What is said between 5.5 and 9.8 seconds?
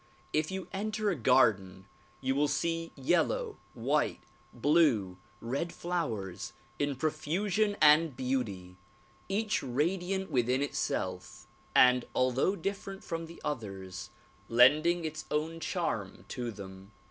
flowers in profusion and beauty; eash